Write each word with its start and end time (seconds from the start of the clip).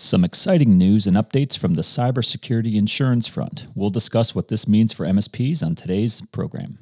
Some 0.00 0.24
exciting 0.24 0.78
news 0.78 1.06
and 1.06 1.14
updates 1.14 1.58
from 1.58 1.74
the 1.74 1.82
cybersecurity 1.82 2.76
insurance 2.76 3.28
front. 3.28 3.66
We'll 3.74 3.90
discuss 3.90 4.34
what 4.34 4.48
this 4.48 4.66
means 4.66 4.94
for 4.94 5.04
MSPs 5.04 5.62
on 5.62 5.74
today's 5.74 6.22
program. 6.32 6.78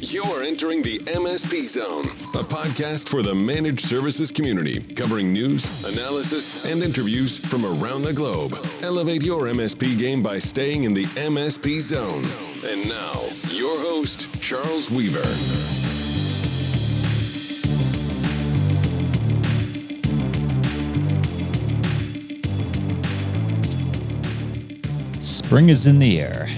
You're 0.00 0.42
entering 0.42 0.82
the 0.82 1.00
MSP 1.04 1.66
Zone, 1.66 2.06
a 2.40 2.44
podcast 2.46 3.10
for 3.10 3.20
the 3.20 3.34
managed 3.34 3.80
services 3.80 4.30
community, 4.30 4.80
covering 4.94 5.34
news, 5.34 5.84
analysis, 5.84 6.64
and 6.64 6.82
interviews 6.82 7.46
from 7.46 7.66
around 7.66 8.04
the 8.04 8.14
globe. 8.14 8.54
Elevate 8.82 9.22
your 9.22 9.42
MSP 9.44 9.98
game 9.98 10.22
by 10.22 10.38
staying 10.38 10.84
in 10.84 10.94
the 10.94 11.04
MSP 11.04 11.82
Zone. 11.82 12.24
And 12.72 12.88
now, 12.88 13.20
your 13.50 13.78
host, 13.80 14.40
Charles 14.40 14.90
Weaver. 14.90 15.73
Spring 25.54 25.68
is 25.68 25.86
in 25.86 26.00
the 26.00 26.20
air. 26.20 26.48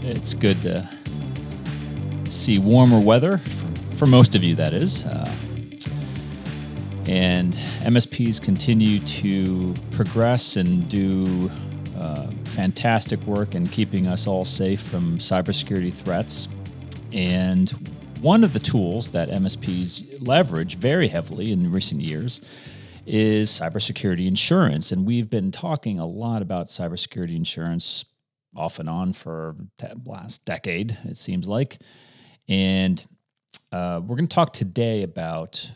It's 0.00 0.32
good 0.32 0.62
to 0.62 0.88
see 2.24 2.58
warmer 2.58 2.98
weather 2.98 3.36
for, 3.36 4.06
most 4.06 4.34
of 4.34 4.42
you, 4.42 4.54
that 4.54 4.72
is. 4.72 5.04
Uh, 5.04 5.30
and 7.06 7.52
MSPs 7.82 8.42
continue 8.42 9.00
to 9.00 9.74
progress 9.92 10.56
and 10.56 10.88
do 10.88 11.50
uh, 11.98 12.28
fantastic 12.44 13.20
work 13.26 13.54
in 13.54 13.68
keeping 13.68 14.06
us 14.06 14.26
all 14.26 14.46
safe 14.46 14.80
from 14.80 15.18
cybersecurity 15.18 15.92
threats. 15.92 16.48
And 17.12 17.68
one 18.22 18.42
of 18.42 18.54
the 18.54 18.58
tools 18.58 19.10
that 19.10 19.28
MSPs 19.28 20.26
leverage 20.26 20.76
very 20.76 21.08
heavily 21.08 21.52
in 21.52 21.70
recent 21.70 22.00
years 22.00 22.40
is 23.06 23.50
cybersecurity 23.50 24.26
insurance. 24.26 24.92
And 24.92 25.06
we've 25.06 25.30
been 25.30 25.50
talking 25.50 25.98
a 25.98 26.06
lot 26.06 26.42
about 26.42 26.66
cybersecurity 26.66 27.36
insurance 27.36 28.04
off 28.56 28.78
and 28.78 28.88
on 28.88 29.12
for 29.12 29.56
the 29.78 30.00
last 30.04 30.44
decade, 30.44 30.96
it 31.04 31.16
seems 31.16 31.48
like. 31.48 31.78
And 32.48 33.04
uh, 33.72 34.00
we're 34.02 34.16
going 34.16 34.26
to 34.26 34.34
talk 34.34 34.52
today 34.52 35.02
about 35.02 35.70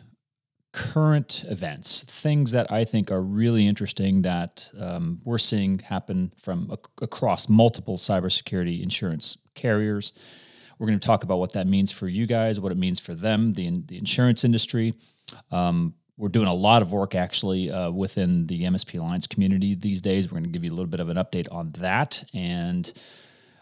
current 0.72 1.44
events, 1.48 2.04
things 2.04 2.52
that 2.52 2.70
I 2.70 2.84
think 2.84 3.10
are 3.10 3.20
really 3.22 3.66
interesting 3.66 4.22
that 4.22 4.70
um, 4.78 5.20
we're 5.24 5.38
seeing 5.38 5.80
happen 5.80 6.32
from 6.36 6.68
ac- 6.70 6.80
across 7.02 7.48
multiple 7.48 7.96
cybersecurity 7.96 8.82
insurance 8.82 9.38
carriers. 9.54 10.12
We're 10.78 10.86
going 10.86 10.98
to 10.98 11.06
talk 11.06 11.24
about 11.24 11.38
what 11.38 11.52
that 11.52 11.66
means 11.66 11.90
for 11.92 12.08
you 12.08 12.26
guys, 12.26 12.60
what 12.60 12.72
it 12.72 12.78
means 12.78 13.00
for 13.00 13.14
them, 13.14 13.52
the, 13.52 13.82
the 13.86 13.98
insurance 13.98 14.44
industry. 14.44 14.94
Um, 15.50 15.94
we're 16.20 16.28
doing 16.28 16.48
a 16.48 16.54
lot 16.54 16.82
of 16.82 16.92
work 16.92 17.14
actually 17.14 17.70
uh, 17.70 17.90
within 17.90 18.46
the 18.46 18.64
MSP 18.64 19.00
Alliance 19.00 19.26
community 19.26 19.74
these 19.74 20.02
days. 20.02 20.30
We're 20.30 20.38
going 20.38 20.44
to 20.44 20.50
give 20.50 20.64
you 20.64 20.70
a 20.70 20.76
little 20.76 20.90
bit 20.90 21.00
of 21.00 21.08
an 21.08 21.16
update 21.16 21.48
on 21.50 21.70
that, 21.78 22.22
and 22.34 22.92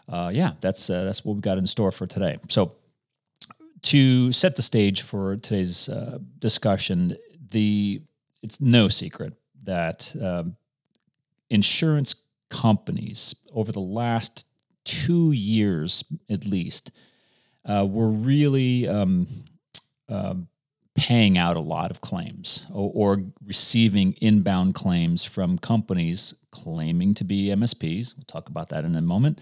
uh, 0.09 0.29
yeah, 0.33 0.51
that's 0.59 0.89
uh, 0.89 1.05
that's 1.05 1.23
what 1.23 1.35
we've 1.35 1.41
got 1.41 1.57
in 1.57 1.65
store 1.65 1.91
for 1.91 2.05
today. 2.05 2.37
So, 2.49 2.73
to 3.83 4.33
set 4.33 4.57
the 4.57 4.61
stage 4.61 5.03
for 5.03 5.37
today's 5.37 5.87
uh, 5.87 6.19
discussion, 6.37 7.15
the 7.49 8.01
it's 8.43 8.59
no 8.59 8.89
secret 8.89 9.35
that 9.63 10.13
um, 10.21 10.57
insurance 11.49 12.13
companies 12.49 13.35
over 13.53 13.71
the 13.71 13.79
last 13.79 14.45
two 14.83 15.31
years 15.31 16.03
at 16.29 16.45
least 16.45 16.91
uh, 17.65 17.87
were 17.89 18.09
really 18.09 18.85
um, 18.85 19.27
um 20.09 20.48
paying 20.99 21.37
out 21.37 21.55
a 21.55 21.61
lot 21.61 21.91
of 21.91 22.01
claims 22.01 22.65
or, 22.69 22.91
or, 22.93 23.23
receiving 23.45 24.11
inbound 24.19 24.75
claims 24.75 25.23
from 25.23 25.57
companies 25.57 26.35
claiming 26.51 27.13
to 27.13 27.23
be 27.23 27.47
MSPs. 27.47 28.17
We'll 28.17 28.25
talk 28.27 28.49
about 28.49 28.67
that 28.69 28.83
in 28.83 28.95
a 28.97 29.01
moment. 29.01 29.39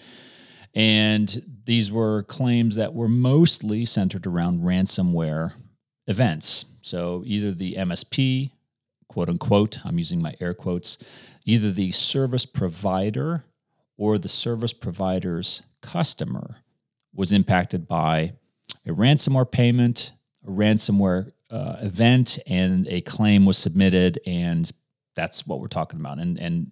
And 0.76 1.44
these 1.66 1.92
were 1.92 2.22
claims 2.24 2.76
that 2.76 2.94
were 2.94 3.08
mostly 3.08 3.86
centered 3.86 4.28
around 4.28 4.62
ransomware 4.62 5.54
events. 6.06 6.66
So 6.82 7.24
either 7.26 7.52
the 7.52 7.74
MSP, 7.74 8.52
quote 9.08 9.28
unquote, 9.28 9.80
I'm 9.84 9.98
using 9.98 10.22
my 10.22 10.36
air 10.40 10.54
quotes, 10.54 11.00
either 11.44 11.72
the 11.72 11.92
service 11.92 12.46
provider 12.46 13.46
or 13.98 14.20
the 14.20 14.30
service 14.30 14.74
provider's 14.74 15.64
customer 15.82 16.58
was 17.16 17.32
impacted 17.32 17.88
by 17.88 18.34
a 18.86 18.92
ransomware 18.92 19.50
payment, 19.50 20.14
a 20.46 20.52
ransomware 20.52 21.32
uh, 21.50 21.78
event 21.82 22.40
and 22.48 22.88
a 22.88 23.02
claim 23.02 23.46
was 23.46 23.58
submitted, 23.58 24.20
and 24.26 24.70
that's 25.16 25.48
what 25.48 25.60
we're 25.60 25.68
talking 25.68 26.00
about. 26.00 26.20
And 26.20 26.38
and 26.38 26.72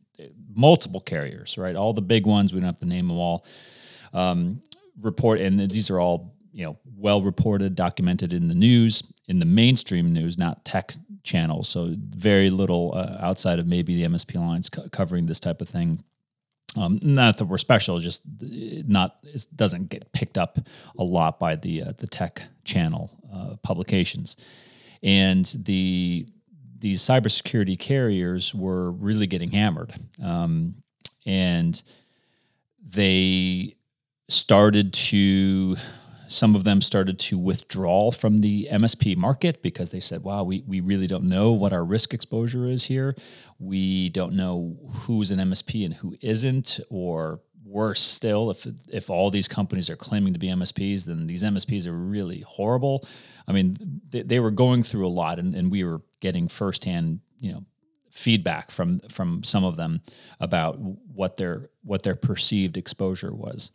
multiple 0.54 1.00
carriers, 1.00 1.58
right? 1.58 1.76
All 1.76 1.94
the 1.94 2.02
big 2.02 2.26
ones. 2.26 2.54
We 2.54 2.60
don't 2.60 2.68
have 2.68 2.80
to 2.80 2.86
name 2.86 3.08
them 3.08 3.18
all. 3.18 3.46
Um, 4.14 4.62
report, 5.02 5.40
and 5.40 5.70
these 5.70 5.90
are 5.90 6.00
all 6.00 6.36
you 6.52 6.66
know 6.66 6.78
well 6.98 7.22
reported, 7.22 7.76
documented 7.76 8.34
in 8.34 8.48
the 8.48 8.56
news, 8.56 9.04
in 9.28 9.40
the 9.40 9.46
mainstream 9.46 10.14
news, 10.14 10.38
not 10.38 10.64
tech 10.66 10.94
channels. 11.24 11.68
So 11.68 11.94
very 11.98 12.50
little 12.50 12.94
uh, 12.96 13.18
outside 13.20 13.60
of 13.60 13.68
maybe 13.68 14.02
the 14.02 14.08
MSP 14.08 14.36
Alliance 14.36 14.70
co- 14.70 14.88
covering 14.90 15.26
this 15.26 15.40
type 15.40 15.62
of 15.62 15.68
thing. 15.68 16.02
Um, 16.78 17.00
not 17.02 17.38
that 17.38 17.46
we're 17.46 17.58
special, 17.58 18.00
just 18.00 18.24
not 18.42 19.20
it 19.24 19.46
doesn't 19.56 19.90
get 19.90 20.12
picked 20.12 20.38
up 20.38 20.60
a 20.98 21.04
lot 21.04 21.40
by 21.40 21.56
the 21.56 21.84
uh, 21.84 21.94
the 21.98 22.08
tech 22.08 22.42
channel 22.64 23.12
uh, 23.34 23.56
publications. 23.64 24.36
And 25.02 25.46
the 25.58 26.28
these 26.80 27.02
cybersecurity 27.02 27.80
carriers 27.80 28.54
were 28.54 28.92
really 28.92 29.28
getting 29.28 29.52
hammered, 29.52 29.94
um, 30.24 30.76
and 31.26 31.82
they 32.84 33.76
started 34.28 34.94
to 34.94 35.78
some 36.28 36.56
of 36.56 36.64
them 36.64 36.82
started 36.82 37.20
to 37.20 37.38
withdraw 37.38 38.12
from 38.12 38.40
the 38.40 38.68
MSP 38.72 39.16
market 39.18 39.62
because 39.62 39.90
they 39.90 40.00
said, 40.00 40.24
wow, 40.24 40.44
we, 40.44 40.64
we 40.68 40.80
really 40.80 41.08
don't 41.08 41.26
know 41.26 41.52
what 41.52 41.74
our 41.74 41.84
risk 41.84 42.14
exposure 42.14 42.68
is 42.68 42.86
here. 42.86 43.16
We 43.60 44.10
don't 44.10 44.34
know 44.34 44.78
who's 45.02 45.32
an 45.32 45.40
MSP 45.40 45.86
and 45.86 45.94
who 45.96 46.16
isn't, 46.22 46.80
or 46.90 47.42
worse 47.66 48.02
still, 48.02 48.52
if 48.52 48.68
if 48.90 49.10
all 49.10 49.30
these 49.30 49.48
companies 49.48 49.90
are 49.90 49.96
claiming 49.96 50.34
to 50.34 50.40
be 50.40 50.48
MSPs, 50.48 51.06
then 51.06 51.28
these 51.28 51.44
MSPs 51.44 51.88
are 51.88 51.94
really 51.94 52.42
horrible. 52.42 53.06
I 53.48 53.52
mean, 53.52 54.02
they, 54.10 54.22
they 54.22 54.40
were 54.40 54.52
going 54.52 54.84
through 54.84 55.06
a 55.06 55.10
lot, 55.10 55.40
and, 55.40 55.54
and 55.56 55.72
we 55.72 55.84
were 55.84 56.02
getting 56.20 56.48
firsthand, 56.48 57.20
you 57.40 57.52
know, 57.52 57.66
feedback 58.12 58.72
from 58.72 59.00
from 59.10 59.44
some 59.44 59.66
of 59.66 59.76
them 59.76 60.02
about 60.40 60.80
what 60.80 61.36
their 61.36 61.70
what 61.84 62.04
their 62.04 62.16
perceived 62.16 62.78
exposure 62.78 63.34
was. 63.34 63.72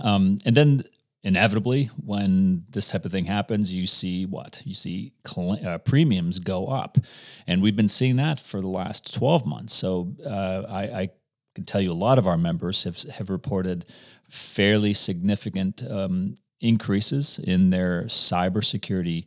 Um, 0.00 0.38
and 0.44 0.56
then 0.56 0.84
inevitably, 1.24 1.90
when 2.04 2.64
this 2.70 2.90
type 2.90 3.04
of 3.04 3.10
thing 3.10 3.24
happens, 3.24 3.74
you 3.74 3.86
see 3.86 4.26
what 4.26 4.62
you 4.64 4.74
see 4.74 5.12
cl- 5.26 5.58
uh, 5.66 5.78
premiums 5.78 6.38
go 6.38 6.68
up, 6.68 6.98
and 7.46 7.62
we've 7.62 7.76
been 7.76 7.88
seeing 7.88 8.16
that 8.16 8.38
for 8.38 8.60
the 8.60 8.68
last 8.68 9.14
twelve 9.14 9.44
months. 9.46 9.74
So 9.74 10.14
uh, 10.24 10.62
I, 10.68 10.82
I 11.02 11.08
can 11.54 11.64
tell 11.64 11.80
you 11.80 11.92
a 11.92 12.04
lot 12.08 12.18
of 12.18 12.26
our 12.26 12.38
members 12.38 12.84
have, 12.84 13.02
have 13.16 13.30
reported 13.30 13.86
fairly 14.28 14.94
significant 14.94 15.82
um, 15.90 16.36
increases 16.60 17.38
in 17.38 17.70
their 17.70 18.04
cybersecurity 18.04 19.26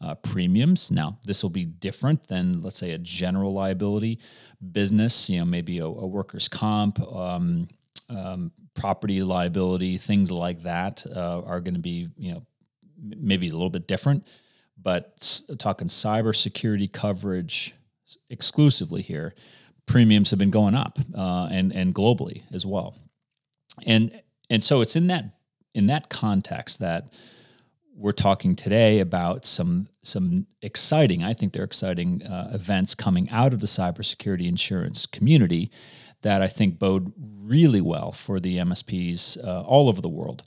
uh, 0.00 0.14
premiums. 0.16 0.90
Now, 0.90 1.18
this 1.24 1.42
will 1.42 1.50
be 1.50 1.64
different 1.64 2.28
than, 2.28 2.62
let's 2.62 2.78
say, 2.78 2.92
a 2.92 2.98
general 2.98 3.52
liability 3.52 4.18
business, 4.72 5.30
you 5.30 5.38
know, 5.38 5.44
maybe 5.44 5.78
a, 5.78 5.86
a 5.86 6.06
workers' 6.06 6.48
comp, 6.48 7.00
um, 7.00 7.68
um, 8.08 8.52
property 8.74 9.22
liability, 9.22 9.98
things 9.98 10.30
like 10.30 10.62
that 10.62 11.04
uh, 11.06 11.42
are 11.42 11.60
going 11.60 11.74
to 11.74 11.80
be, 11.80 12.08
you 12.16 12.34
know, 12.34 12.42
maybe 13.00 13.48
a 13.48 13.52
little 13.52 13.70
bit 13.70 13.86
different. 13.86 14.26
But 14.80 15.40
talking 15.58 15.88
cybersecurity 15.88 16.92
coverage 16.92 17.74
exclusively 18.28 19.02
here, 19.02 19.34
premiums 19.86 20.30
have 20.30 20.38
been 20.38 20.50
going 20.50 20.74
up 20.74 20.98
uh, 21.16 21.48
and 21.50 21.72
and 21.72 21.94
globally 21.94 22.42
as 22.52 22.66
well. 22.66 22.96
And 23.86 24.20
and 24.50 24.62
so 24.62 24.80
it's 24.80 24.96
in 24.96 25.06
that 25.08 25.26
in 25.74 25.86
that 25.86 26.08
context 26.08 26.80
that 26.80 27.12
we're 27.96 28.12
talking 28.12 28.54
today 28.54 28.98
about 28.98 29.44
some 29.44 29.88
some 30.02 30.46
exciting, 30.60 31.22
I 31.22 31.32
think 31.32 31.52
they're 31.52 31.64
exciting 31.64 32.22
uh, 32.24 32.50
events 32.52 32.94
coming 32.94 33.30
out 33.30 33.52
of 33.52 33.60
the 33.60 33.66
cybersecurity 33.66 34.46
insurance 34.46 35.06
community 35.06 35.70
that 36.24 36.40
I 36.40 36.48
think 36.48 36.78
bode 36.78 37.12
really 37.44 37.82
well 37.82 38.10
for 38.10 38.40
the 38.40 38.56
MSPs 38.56 39.42
uh, 39.44 39.62
all 39.62 39.88
over 39.88 40.00
the 40.00 40.08
world. 40.08 40.42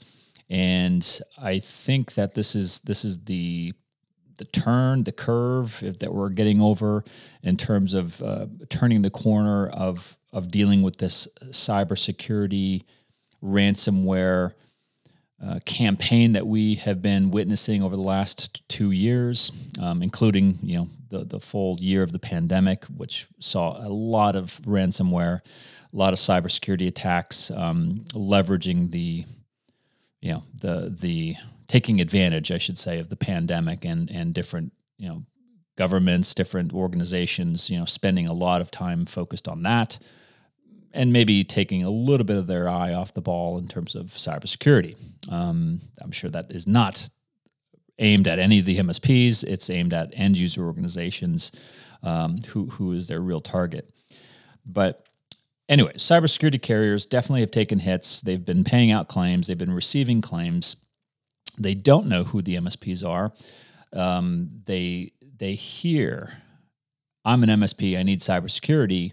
And 0.50 1.20
I 1.40 1.60
think 1.60 2.14
that 2.14 2.34
this 2.34 2.54
is 2.54 2.80
this 2.80 3.04
is 3.04 3.24
the 3.24 3.72
the 4.38 4.44
turn, 4.44 5.04
the 5.04 5.12
curve 5.12 5.80
that 6.00 6.12
we're 6.12 6.30
getting 6.30 6.60
over 6.60 7.04
in 7.42 7.56
terms 7.56 7.94
of 7.94 8.22
uh, 8.22 8.46
turning 8.68 9.02
the 9.02 9.10
corner 9.10 9.68
of 9.68 10.16
of 10.32 10.50
dealing 10.50 10.82
with 10.82 10.98
this 10.98 11.28
cybersecurity 11.44 12.84
ransomware 13.42 14.52
uh, 15.44 15.60
campaign 15.64 16.32
that 16.32 16.46
we 16.46 16.74
have 16.76 17.00
been 17.00 17.30
witnessing 17.30 17.82
over 17.82 17.94
the 17.94 18.02
last 18.02 18.68
two 18.68 18.90
years, 18.90 19.52
um, 19.80 20.02
including 20.02 20.58
you 20.62 20.78
know 20.78 20.88
the 21.10 21.24
the 21.24 21.40
full 21.40 21.78
year 21.80 22.02
of 22.02 22.12
the 22.12 22.18
pandemic, 22.18 22.84
which 22.86 23.28
saw 23.38 23.78
a 23.84 23.88
lot 23.88 24.34
of 24.34 24.60
ransomware, 24.64 25.40
a 25.92 25.96
lot 25.96 26.12
of 26.12 26.18
cybersecurity 26.18 26.88
attacks, 26.88 27.50
um, 27.52 28.04
leveraging 28.12 28.90
the 28.90 29.24
you 30.20 30.32
know 30.32 30.42
the 30.60 30.94
the 30.98 31.36
taking 31.68 32.00
advantage, 32.00 32.50
I 32.50 32.58
should 32.58 32.78
say, 32.78 32.98
of 32.98 33.08
the 33.08 33.16
pandemic 33.16 33.84
and 33.84 34.10
and 34.10 34.34
different 34.34 34.72
you 34.98 35.08
know 35.08 35.22
governments, 35.76 36.34
different 36.34 36.72
organizations, 36.72 37.70
you 37.70 37.78
know, 37.78 37.84
spending 37.84 38.26
a 38.26 38.32
lot 38.32 38.60
of 38.60 38.72
time 38.72 39.06
focused 39.06 39.46
on 39.46 39.62
that 39.62 40.00
and 40.92 41.12
maybe 41.12 41.44
taking 41.44 41.84
a 41.84 41.90
little 41.90 42.24
bit 42.24 42.36
of 42.36 42.46
their 42.46 42.68
eye 42.68 42.92
off 42.92 43.14
the 43.14 43.20
ball 43.20 43.58
in 43.58 43.68
terms 43.68 43.94
of 43.94 44.06
cybersecurity. 44.06 44.96
Um, 45.30 45.80
I'm 46.00 46.12
sure 46.12 46.30
that 46.30 46.50
is 46.50 46.66
not 46.66 47.08
aimed 47.98 48.28
at 48.28 48.38
any 48.38 48.60
of 48.60 48.64
the 48.64 48.78
MSPs. 48.78 49.44
It's 49.44 49.70
aimed 49.70 49.92
at 49.92 50.12
end 50.14 50.36
user 50.38 50.64
organizations 50.64 51.52
um, 52.02 52.38
who 52.48 52.66
who 52.66 52.92
is 52.92 53.08
their 53.08 53.20
real 53.20 53.40
target. 53.40 53.90
But 54.64 55.06
anyway, 55.68 55.92
cybersecurity 55.94 56.62
carriers 56.62 57.06
definitely 57.06 57.40
have 57.40 57.50
taken 57.50 57.80
hits. 57.80 58.20
They've 58.20 58.44
been 58.44 58.64
paying 58.64 58.90
out 58.90 59.08
claims. 59.08 59.46
They've 59.46 59.58
been 59.58 59.72
receiving 59.72 60.20
claims. 60.20 60.76
They 61.58 61.74
don't 61.74 62.06
know 62.06 62.24
who 62.24 62.42
the 62.42 62.56
MSPs 62.56 63.06
are. 63.06 63.32
Um, 63.92 64.50
they 64.66 65.12
they 65.38 65.54
hear, 65.54 66.38
"I'm 67.24 67.42
an 67.42 67.50
MSP. 67.50 67.98
I 67.98 68.02
need 68.02 68.20
cybersecurity." 68.20 69.12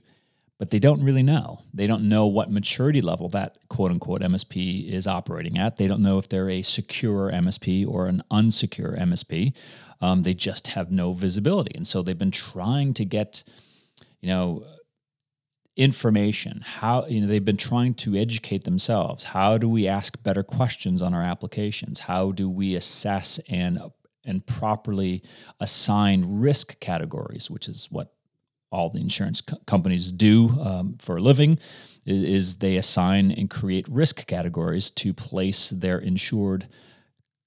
But 0.58 0.70
they 0.70 0.80
don't 0.80 1.04
really 1.04 1.24
know. 1.24 1.60
They 1.74 1.88
don't 1.88 2.08
know 2.08 2.28
what 2.28 2.50
maturity 2.50 3.02
level 3.02 3.28
that 3.30 3.58
quote 3.70 3.92
unquote 3.92 4.22
MSP 4.22 4.90
is 4.90 5.08
operating 5.08 5.58
at. 5.58 5.78
They 5.78 5.88
don't 5.88 6.02
know 6.02 6.18
if 6.18 6.30
they're 6.30 6.50
a 6.50 6.62
secure 6.62 7.32
MSP 7.32 7.88
or 7.88 8.08
an 8.08 8.24
unsecure 8.32 8.98
MSP. 9.00 9.54
Um, 10.02 10.24
they 10.24 10.34
just 10.34 10.68
have 10.68 10.92
no 10.92 11.14
visibility. 11.14 11.76
And 11.76 11.88
so 11.88 12.02
they've 12.02 12.18
been 12.18 12.32
trying 12.32 12.94
to 12.96 13.06
get, 13.06 13.44
you 14.22 14.30
know, 14.30 14.66
information 15.78 16.62
how 16.62 17.06
you 17.06 17.20
know 17.20 17.28
they've 17.28 17.44
been 17.44 17.58
trying 17.58 17.94
to 17.94 18.16
educate 18.16 18.64
themselves 18.64 19.26
how 19.26 19.58
do 19.58 19.68
we 19.68 19.90
ask 19.90 20.24
better 20.24 20.42
questions 20.42 21.02
on 21.02 21.14
our 21.14 21.22
applications 21.22 22.00
how 22.00 22.32
do 22.32 22.50
we 22.50 22.76
assess 22.76 23.42
and 23.50 23.78
and 24.24 24.48
properly 24.48 25.22
assign 25.60 26.40
risk 26.40 26.80
categories 26.80 27.52
which 27.52 27.68
is 27.68 27.90
what 27.92 28.15
all 28.76 28.90
the 28.90 29.00
insurance 29.00 29.40
co- 29.40 29.58
companies 29.66 30.12
do 30.12 30.50
um, 30.60 30.98
for 31.00 31.16
a 31.16 31.22
living 31.22 31.58
is, 32.06 32.24
is, 32.24 32.56
they 32.58 32.76
assign 32.76 33.32
and 33.32 33.50
create 33.50 33.88
risk 33.88 34.28
categories 34.28 34.92
to 34.92 35.14
place 35.14 35.70
their 35.70 35.98
insured 35.98 36.68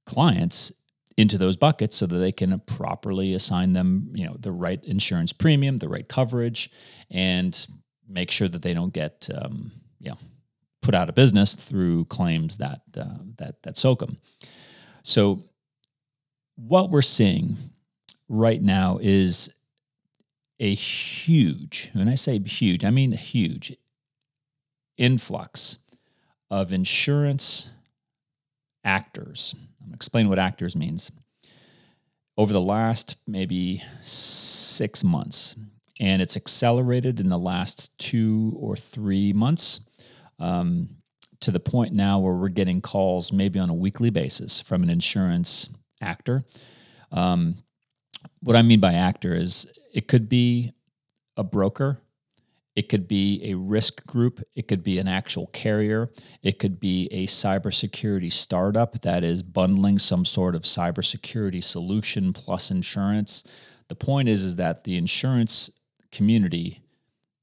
clients 0.06 0.72
into 1.18 1.36
those 1.36 1.56
buckets 1.56 1.96
so 1.96 2.06
that 2.06 2.16
they 2.16 2.32
can 2.32 2.58
properly 2.60 3.34
assign 3.34 3.74
them 3.74 4.10
you 4.14 4.24
know 4.24 4.36
the 4.38 4.52
right 4.52 4.82
insurance 4.84 5.32
premium 5.32 5.76
the 5.76 5.88
right 5.88 6.08
coverage 6.08 6.70
and 7.10 7.66
make 8.08 8.30
sure 8.30 8.48
that 8.48 8.62
they 8.62 8.72
don't 8.72 8.94
get 8.94 9.28
um, 9.36 9.70
you 10.00 10.10
know 10.10 10.16
put 10.80 10.94
out 10.94 11.08
of 11.10 11.14
business 11.14 11.54
through 11.54 12.04
claims 12.06 12.56
that 12.56 12.80
uh, 12.96 13.18
that 13.36 13.62
that 13.64 13.76
soak 13.76 13.98
them 13.98 14.16
so 15.02 15.42
what 16.54 16.90
we're 16.90 17.02
seeing 17.02 17.56
right 18.28 18.62
now 18.62 18.98
is 19.02 19.52
a 20.60 20.74
huge, 20.74 21.90
when 21.92 22.08
I 22.08 22.14
say 22.14 22.38
huge, 22.38 22.84
I 22.84 22.90
mean 22.90 23.12
a 23.12 23.16
huge 23.16 23.76
influx 24.96 25.78
of 26.50 26.72
insurance 26.72 27.70
actors. 28.84 29.54
I'm 29.54 29.86
going 29.86 29.90
to 29.90 29.96
explain 29.96 30.28
what 30.28 30.38
actors 30.38 30.74
means. 30.74 31.12
Over 32.36 32.52
the 32.52 32.60
last 32.60 33.16
maybe 33.26 33.82
six 34.02 35.02
months, 35.02 35.56
and 36.00 36.22
it's 36.22 36.36
accelerated 36.36 37.18
in 37.18 37.28
the 37.28 37.38
last 37.38 37.96
two 37.98 38.56
or 38.58 38.76
three 38.76 39.32
months 39.32 39.80
um, 40.38 40.88
to 41.40 41.50
the 41.50 41.60
point 41.60 41.92
now 41.92 42.20
where 42.20 42.34
we're 42.34 42.48
getting 42.48 42.80
calls 42.80 43.32
maybe 43.32 43.58
on 43.58 43.70
a 43.70 43.74
weekly 43.74 44.10
basis 44.10 44.60
from 44.60 44.82
an 44.82 44.90
insurance 44.90 45.68
actor. 46.00 46.42
Um, 47.10 47.56
what 48.40 48.56
I 48.56 48.62
mean 48.62 48.80
by 48.80 48.94
actor 48.94 49.34
is 49.34 49.66
it 49.92 50.08
could 50.08 50.28
be 50.28 50.72
a 51.36 51.44
broker, 51.44 52.00
it 52.74 52.88
could 52.88 53.08
be 53.08 53.40
a 53.44 53.54
risk 53.54 54.06
group, 54.06 54.40
it 54.54 54.68
could 54.68 54.84
be 54.84 54.98
an 54.98 55.08
actual 55.08 55.48
carrier, 55.48 56.10
it 56.42 56.58
could 56.58 56.78
be 56.78 57.08
a 57.10 57.26
cybersecurity 57.26 58.32
startup 58.32 59.00
that 59.02 59.24
is 59.24 59.42
bundling 59.42 59.98
some 59.98 60.24
sort 60.24 60.54
of 60.54 60.62
cybersecurity 60.62 61.62
solution 61.62 62.32
plus 62.32 62.70
insurance. 62.70 63.44
The 63.88 63.96
point 63.96 64.28
is 64.28 64.42
is 64.42 64.56
that 64.56 64.84
the 64.84 64.96
insurance 64.96 65.70
community 66.12 66.82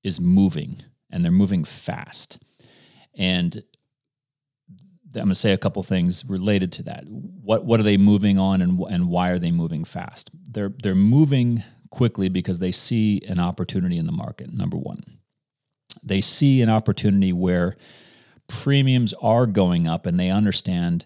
is 0.03 0.21
moving 0.21 0.81
and 1.09 1.24
they're 1.24 1.31
moving 1.31 1.63
fast. 1.63 2.41
And 3.18 3.63
I'm 5.15 5.27
going 5.27 5.30
to 5.30 5.36
say 5.36 5.53
a 5.53 5.57
couple 5.57 5.81
things 5.83 6.25
related 6.25 6.71
to 6.74 6.83
that. 6.83 7.06
What 7.07 7.65
what 7.65 7.80
are 7.80 7.83
they 7.83 7.98
moving 7.98 8.38
on, 8.38 8.62
and 8.62 8.80
and 8.89 9.09
why 9.09 9.30
are 9.30 9.39
they 9.39 9.51
moving 9.51 9.86
fast? 9.86 10.30
They're 10.51 10.74
they're 10.81 10.95
moving 10.95 11.63
quickly 11.90 12.30
because 12.30 12.60
they 12.60 12.72
see 12.72 13.22
an 13.28 13.40
opportunity 13.40 13.98
in 13.98 14.06
the 14.06 14.12
market. 14.12 14.54
Number 14.54 14.78
one, 14.78 15.02
they 16.04 16.22
see 16.22 16.62
an 16.62 16.70
opportunity 16.70 17.34
where 17.34 17.76
premiums 18.48 19.14
are 19.22 19.46
going 19.46 19.88
up, 19.88 20.06
and 20.06 20.20
they 20.20 20.30
understand 20.30 21.06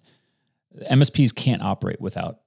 MSPs 0.89 1.33
can't 1.33 1.61
operate 1.61 2.01
without 2.01 2.39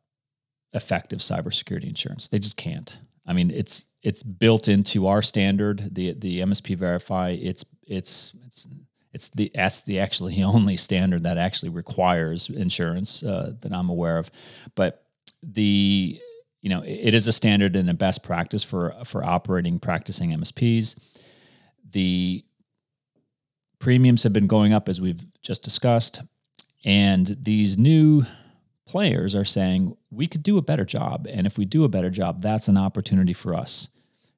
effective 0.72 1.18
cybersecurity 1.18 1.84
insurance. 1.88 2.28
They 2.28 2.38
just 2.38 2.56
can't. 2.56 2.96
I 3.26 3.32
mean, 3.32 3.50
it's 3.50 3.86
it's 4.02 4.22
built 4.22 4.68
into 4.68 5.06
our 5.06 5.22
standard, 5.22 5.94
the 5.94 6.12
the 6.12 6.40
MSP 6.40 6.76
Verify. 6.76 7.30
It's 7.30 7.64
it's 7.86 8.34
it's 8.46 8.66
it's 9.12 9.28
the 9.28 9.50
that's 9.54 9.82
the 9.82 10.00
actually 10.00 10.34
the 10.34 10.42
only 10.44 10.76
standard 10.76 11.22
that 11.24 11.38
actually 11.38 11.70
requires 11.70 12.48
insurance 12.48 13.22
uh, 13.22 13.52
that 13.60 13.72
I'm 13.72 13.88
aware 13.88 14.18
of. 14.18 14.30
But 14.74 15.04
the 15.42 16.20
you 16.62 16.70
know 16.70 16.82
it 16.86 17.12
is 17.12 17.26
a 17.26 17.32
standard 17.32 17.76
and 17.76 17.90
a 17.90 17.94
best 17.94 18.22
practice 18.22 18.64
for 18.64 18.94
for 19.04 19.22
operating 19.22 19.78
practicing 19.78 20.30
MSPs. 20.30 20.96
The 21.90 22.44
premiums 23.78 24.22
have 24.22 24.32
been 24.32 24.46
going 24.46 24.72
up 24.72 24.88
as 24.88 25.00
we've 25.00 25.26
just 25.42 25.62
discussed, 25.62 26.22
and 26.84 27.36
these 27.42 27.76
new 27.76 28.24
players 28.86 29.34
are 29.34 29.44
saying 29.44 29.96
we 30.10 30.26
could 30.26 30.42
do 30.42 30.56
a 30.56 30.62
better 30.62 30.84
job, 30.84 31.26
and 31.28 31.46
if 31.46 31.58
we 31.58 31.64
do 31.64 31.84
a 31.84 31.88
better 31.88 32.10
job, 32.10 32.40
that's 32.40 32.68
an 32.68 32.78
opportunity 32.78 33.32
for 33.32 33.54
us 33.54 33.90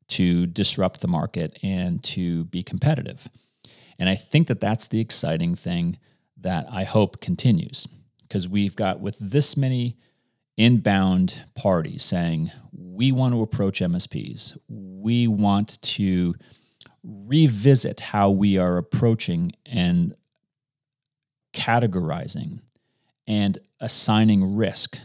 to 0.06 0.46
disrupt 0.46 1.00
the 1.00 1.08
market 1.08 1.58
and 1.62 2.02
to 2.02 2.44
be 2.44 2.62
competitive. 2.62 3.28
And 3.98 4.08
I 4.08 4.16
think 4.16 4.48
that 4.48 4.60
that's 4.60 4.86
the 4.86 5.00
exciting 5.00 5.54
thing 5.54 5.98
that 6.38 6.66
I 6.70 6.84
hope 6.84 7.20
continues 7.20 7.86
because 8.22 8.48
we've 8.48 8.76
got 8.76 9.00
with 9.00 9.16
this 9.20 9.56
many 9.56 9.96
inbound 10.56 11.42
parties 11.54 12.02
saying, 12.02 12.50
we 12.72 13.12
want 13.12 13.34
to 13.34 13.42
approach 13.42 13.80
MSPs. 13.80 14.56
We 14.68 15.26
want 15.26 15.80
to 15.82 16.34
revisit 17.02 18.00
how 18.00 18.30
we 18.30 18.56
are 18.56 18.76
approaching 18.76 19.52
and 19.66 20.14
categorizing 21.52 22.60
and 23.26 23.58
assigning 23.80 24.56
risk 24.56 24.98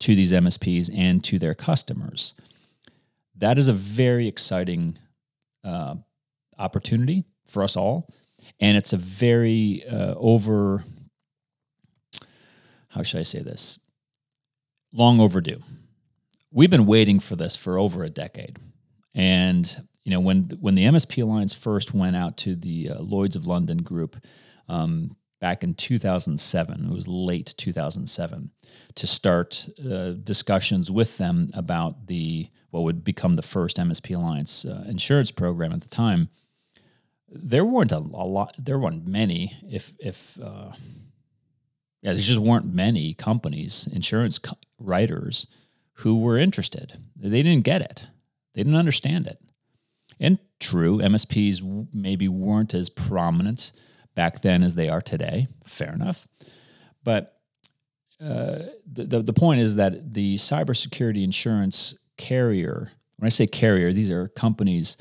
to 0.00 0.14
these 0.14 0.32
MSPs 0.32 0.90
and 0.94 1.22
to 1.24 1.38
their 1.38 1.54
customers. 1.54 2.34
That 3.36 3.58
is 3.58 3.68
a 3.68 3.72
very 3.72 4.26
exciting 4.26 4.98
uh, 5.64 5.96
opportunity 6.58 7.24
for 7.48 7.62
us 7.62 7.76
all. 7.76 8.08
And 8.60 8.76
it's 8.76 8.92
a 8.92 8.96
very 8.96 9.84
uh, 9.90 10.14
over, 10.16 10.82
how 12.88 13.02
should 13.02 13.20
I 13.20 13.24
say 13.24 13.42
this? 13.42 13.78
Long 14.96 15.20
overdue. 15.20 15.62
We've 16.50 16.70
been 16.70 16.86
waiting 16.86 17.20
for 17.20 17.36
this 17.36 17.54
for 17.54 17.78
over 17.78 18.02
a 18.02 18.08
decade. 18.08 18.58
And 19.14 19.88
you 20.04 20.10
know 20.10 20.20
when 20.20 20.50
when 20.60 20.74
the 20.74 20.84
MSP 20.84 21.22
Alliance 21.22 21.52
first 21.52 21.92
went 21.92 22.16
out 22.16 22.38
to 22.38 22.56
the 22.56 22.90
uh, 22.90 23.02
Lloyd's 23.02 23.36
of 23.36 23.46
London 23.46 23.78
group 23.78 24.16
um, 24.68 25.16
back 25.38 25.62
in 25.62 25.74
2007, 25.74 26.86
it 26.86 26.90
was 26.90 27.06
late 27.06 27.52
2007, 27.58 28.50
to 28.94 29.06
start 29.06 29.68
uh, 29.84 30.12
discussions 30.12 30.90
with 30.90 31.18
them 31.18 31.50
about 31.52 32.06
the 32.06 32.48
what 32.70 32.82
would 32.82 33.04
become 33.04 33.34
the 33.34 33.42
first 33.42 33.76
MSP 33.76 34.16
Alliance 34.16 34.64
uh, 34.64 34.84
insurance 34.88 35.30
program 35.30 35.72
at 35.72 35.82
the 35.82 35.90
time 35.90 36.30
there 37.28 37.64
weren't 37.64 37.92
a, 37.92 37.98
a, 37.98 38.26
lot 38.26 38.54
there 38.58 38.78
weren't 38.78 39.06
many 39.06 39.56
if 39.68 39.92
if 39.98 40.38
uh, 40.40 40.72
yeah 42.06 42.12
there 42.12 42.20
just 42.20 42.38
weren't 42.38 42.72
many 42.72 43.12
companies 43.14 43.88
insurance 43.92 44.38
co- 44.38 44.56
writers 44.78 45.46
who 46.00 46.20
were 46.20 46.36
interested. 46.36 46.92
They 47.16 47.42
didn't 47.42 47.64
get 47.64 47.80
it. 47.80 48.06
They 48.54 48.62
didn't 48.62 48.78
understand 48.78 49.26
it. 49.26 49.38
And 50.20 50.38
true 50.60 50.98
msps 50.98 51.88
maybe 51.92 52.28
weren't 52.28 52.72
as 52.74 52.88
prominent 52.88 53.72
back 54.14 54.40
then 54.42 54.62
as 54.62 54.74
they 54.76 54.88
are 54.88 55.02
today. 55.02 55.48
Fair 55.64 55.92
enough. 55.92 56.28
But 57.02 57.38
uh, 58.20 58.62
the, 58.90 59.04
the 59.04 59.22
the 59.22 59.32
point 59.32 59.60
is 59.60 59.76
that 59.76 60.12
the 60.14 60.36
cybersecurity 60.36 61.22
insurance 61.22 61.98
carrier. 62.16 62.90
When 63.18 63.26
I 63.26 63.30
say 63.30 63.46
carrier, 63.46 63.92
these 63.92 64.10
are 64.10 64.28
companies 64.28 64.96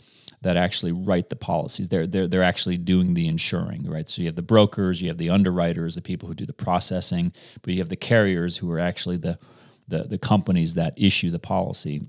that 0.46 0.58
actually 0.58 0.92
write 0.92 1.30
the 1.30 1.36
policies. 1.36 1.90
They're 1.90 2.06
they're 2.06 2.28
they're 2.28 2.44
actually 2.44 2.78
doing 2.78 3.16
the 3.16 3.28
insuring, 3.28 3.90
right? 3.90 4.08
So 4.08 4.22
you 4.22 4.28
have 4.28 4.36
the 4.36 4.44
brokers, 4.44 5.02
you 5.02 5.08
have 5.08 5.18
the 5.18 5.32
underwriters, 5.32 5.96
the 5.96 6.04
people 6.04 6.30
who 6.30 6.36
do 6.36 6.46
the 6.46 6.54
processing, 6.54 7.34
but 7.64 7.74
you 7.74 7.80
have 7.80 7.90
the 7.90 7.96
carriers 7.96 8.58
who 8.58 8.72
are 8.72 8.80
actually 8.80 9.18
the 9.18 9.40
the, 9.88 10.04
the 10.04 10.20
companies 10.20 10.76
that 10.76 10.94
issue 10.98 11.32
the 11.32 11.40
policy. 11.40 12.04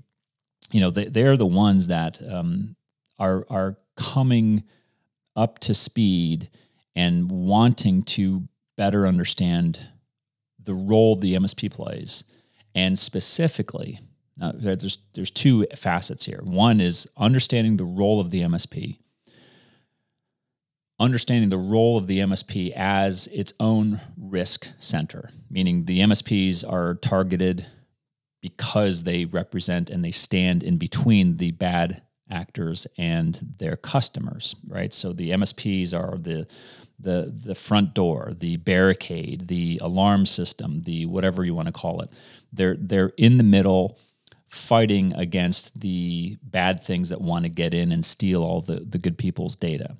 You 0.71 0.81
know, 0.81 0.91
they, 0.91 1.05
they're 1.05 1.35
the 1.35 1.47
ones 1.47 1.87
that 1.87 2.21
um, 2.31 2.75
are 3.17 3.43
are 3.49 3.77
coming 3.95 4.63
up 5.35 5.57
to 5.59 5.73
speed 5.73 6.51
and 6.95 7.31
wanting 7.31 8.03
to 8.03 8.47
better 8.75 9.07
understand 9.07 9.87
the 10.61 10.75
role 10.75 11.15
the 11.15 11.33
MSP 11.33 11.71
plays, 11.71 12.23
and 12.75 12.99
specifically, 12.99 13.99
now 14.39 14.51
there's 14.53 14.99
there's 15.13 15.31
two 15.31 15.65
facets 15.75 16.25
here. 16.25 16.41
One 16.43 16.79
is 16.79 17.07
understanding 17.17 17.77
the 17.77 17.85
role 17.85 18.19
of 18.19 18.31
the 18.31 18.41
MSP, 18.41 18.99
understanding 20.99 21.49
the 21.49 21.57
role 21.57 21.97
of 21.97 22.07
the 22.07 22.19
MSP 22.19 22.71
as 22.75 23.27
its 23.27 23.53
own 23.59 24.01
risk 24.15 24.69
center, 24.79 25.29
meaning 25.49 25.85
the 25.85 25.99
MSPs 25.99 26.63
are 26.69 26.95
targeted 26.95 27.65
because 28.41 29.03
they 29.03 29.25
represent 29.25 29.89
and 29.89 30.03
they 30.03 30.11
stand 30.11 30.63
in 30.63 30.77
between 30.77 31.37
the 31.37 31.51
bad 31.51 32.03
actors 32.29 32.85
and 32.97 33.55
their 33.57 33.75
customers, 33.75 34.55
right? 34.67 34.93
So 34.93 35.13
the 35.13 35.31
MSPs 35.31 35.93
are 35.93 36.17
the 36.17 36.47
the 36.99 37.33
the 37.45 37.55
front 37.55 37.93
door, 37.93 38.33
the 38.37 38.57
barricade, 38.57 39.47
the 39.47 39.79
alarm 39.83 40.25
system, 40.25 40.81
the 40.81 41.05
whatever 41.05 41.43
you 41.43 41.53
want 41.53 41.67
to 41.67 41.71
call 41.71 42.01
it. 42.01 42.09
They're 42.51 42.75
they're 42.79 43.13
in 43.17 43.37
the 43.37 43.43
middle 43.43 43.99
fighting 44.47 45.13
against 45.13 45.79
the 45.81 46.37
bad 46.41 46.81
things 46.81 47.09
that 47.09 47.21
want 47.21 47.45
to 47.45 47.51
get 47.51 47.73
in 47.73 47.91
and 47.91 48.05
steal 48.05 48.43
all 48.43 48.61
the, 48.61 48.79
the 48.79 48.97
good 48.97 49.17
people's 49.17 49.55
data. 49.55 49.97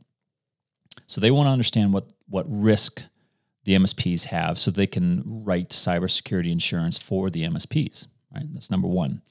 So 1.05 1.21
they 1.21 1.31
want 1.31 1.47
to 1.47 1.51
understand 1.51 1.93
what 1.93 2.11
what 2.29 2.45
risk 2.49 3.03
the 3.63 3.73
MSPs 3.73 4.25
have 4.25 4.57
so 4.57 4.71
they 4.71 4.87
can 4.87 5.23
write 5.25 5.69
cybersecurity 5.69 6.51
insurance 6.51 6.97
for 6.97 7.29
the 7.29 7.43
MSPs, 7.43 8.07
right? 8.33 8.45
That's 8.53 8.71
number 8.71 8.87
1. 8.87 9.21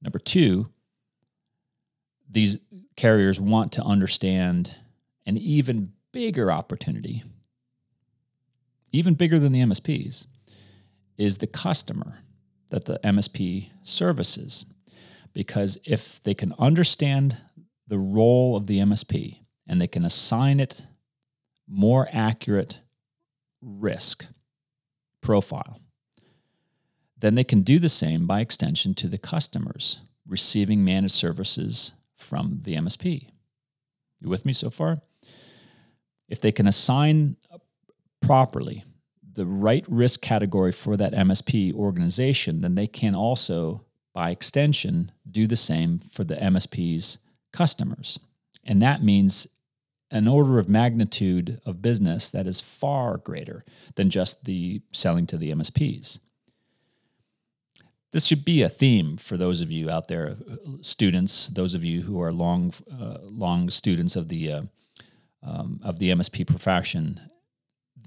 Number 0.00 0.18
2, 0.20 0.68
these 2.30 2.58
carriers 2.96 3.40
want 3.40 3.72
to 3.72 3.82
understand 3.82 4.76
an 5.26 5.36
even 5.38 5.92
bigger 6.12 6.52
opportunity, 6.52 7.24
even 8.92 9.14
bigger 9.14 9.38
than 9.38 9.52
the 9.52 9.60
MSPs, 9.60 10.26
is 11.16 11.38
the 11.38 11.46
customer 11.46 12.20
that 12.70 12.84
the 12.84 13.00
MSP 13.04 13.70
services. 13.82 14.64
Because 15.32 15.78
if 15.84 16.22
they 16.22 16.34
can 16.34 16.54
understand 16.58 17.36
the 17.86 17.98
role 17.98 18.56
of 18.56 18.66
the 18.66 18.78
MSP 18.78 19.40
and 19.66 19.80
they 19.80 19.86
can 19.86 20.04
assign 20.04 20.60
it 20.60 20.82
more 21.68 22.08
accurate 22.12 22.80
risk 23.60 24.26
profile, 25.22 25.80
then 27.16 27.34
they 27.34 27.44
can 27.44 27.62
do 27.62 27.78
the 27.78 27.88
same 27.88 28.26
by 28.26 28.40
extension 28.40 28.94
to 28.94 29.08
the 29.08 29.18
customers 29.18 29.98
receiving 30.26 30.84
managed 30.84 31.14
services 31.14 31.92
from 32.16 32.60
the 32.64 32.74
MSP. 32.76 33.28
You 34.20 34.28
with 34.28 34.44
me 34.44 34.52
so 34.52 34.70
far? 34.70 34.98
If 36.28 36.40
they 36.40 36.52
can 36.52 36.66
assign 36.66 37.36
properly 38.20 38.84
the 39.38 39.46
right 39.46 39.84
risk 39.88 40.20
category 40.20 40.72
for 40.72 40.96
that 40.96 41.14
MSP 41.14 41.72
organization, 41.74 42.60
then 42.60 42.74
they 42.74 42.86
can 42.86 43.14
also, 43.14 43.84
by 44.12 44.30
extension, 44.30 45.12
do 45.30 45.46
the 45.46 45.56
same 45.56 46.00
for 46.10 46.24
the 46.24 46.36
MSP's 46.36 47.18
customers. 47.52 48.18
And 48.64 48.82
that 48.82 49.02
means 49.02 49.46
an 50.10 50.28
order 50.28 50.58
of 50.58 50.68
magnitude 50.68 51.60
of 51.64 51.80
business 51.80 52.28
that 52.30 52.46
is 52.46 52.60
far 52.60 53.18
greater 53.18 53.64
than 53.94 54.10
just 54.10 54.44
the 54.44 54.82
selling 54.92 55.26
to 55.28 55.38
the 55.38 55.52
MSPs 55.52 56.18
this 58.10 58.24
should 58.24 58.44
be 58.44 58.62
a 58.62 58.68
theme 58.68 59.16
for 59.16 59.36
those 59.36 59.60
of 59.60 59.70
you 59.70 59.90
out 59.90 60.08
there, 60.08 60.36
students, 60.80 61.48
those 61.48 61.74
of 61.74 61.84
you 61.84 62.02
who 62.02 62.20
are 62.20 62.32
long, 62.32 62.72
uh, 62.90 63.18
long 63.22 63.68
students 63.68 64.16
of 64.16 64.28
the 64.28 64.50
uh, 64.50 64.62
um, 65.42 65.80
of 65.84 65.98
the 65.98 66.10
MSP 66.10 66.46
profession. 66.46 67.20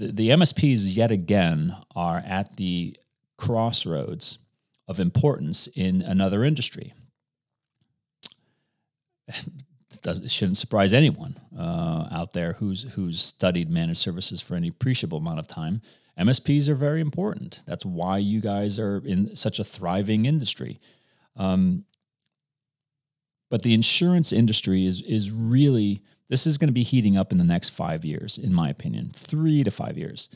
The, 0.09 0.29
MSPs 0.29 0.95
yet 0.95 1.11
again 1.11 1.75
are 1.95 2.17
at 2.25 2.57
the 2.57 2.97
crossroads 3.37 4.39
of 4.87 4.99
importance 4.99 5.67
in 5.67 6.01
another 6.01 6.43
industry. 6.43 6.93
it 10.03 10.31
shouldn't 10.31 10.57
surprise 10.57 10.93
anyone 10.93 11.39
uh, 11.57 12.07
out 12.11 12.33
there 12.33 12.53
who's 12.53 12.83
who's 12.93 13.21
studied 13.21 13.69
managed 13.69 13.99
services 13.99 14.41
for 14.41 14.55
any 14.55 14.67
appreciable 14.67 15.19
amount 15.19 15.39
of 15.39 15.47
time 15.47 15.81
MSPs 16.21 16.67
are 16.67 16.75
very 16.75 17.01
important. 17.01 17.63
That's 17.65 17.85
why 17.85 18.17
you 18.17 18.41
guys 18.41 18.77
are 18.79 19.01
in 19.05 19.35
such 19.35 19.59
a 19.59 19.63
thriving 19.63 20.25
industry. 20.25 20.79
Um, 21.35 21.85
but 23.49 23.63
the 23.63 23.73
insurance 23.73 24.31
industry 24.31 24.85
is 24.85 25.01
is 25.01 25.31
really 25.31 26.03
this 26.31 26.47
is 26.47 26.57
going 26.57 26.69
to 26.69 26.73
be 26.73 26.83
heating 26.83 27.17
up 27.17 27.33
in 27.33 27.37
the 27.37 27.43
next 27.43 27.71
five 27.71 28.05
years, 28.05 28.37
in 28.37 28.53
my 28.53 28.69
opinion, 28.69 29.09
three 29.13 29.65
to 29.65 29.69
five 29.69 29.97
years. 29.97 30.29